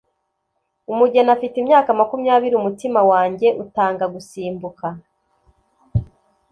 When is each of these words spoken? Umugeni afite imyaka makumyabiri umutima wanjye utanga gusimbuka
Umugeni 0.91 1.29
afite 1.35 1.55
imyaka 1.59 1.89
makumyabiri 1.99 2.55
umutima 2.57 2.99
wanjye 3.11 3.47
utanga 3.63 4.05
gusimbuka 4.13 4.87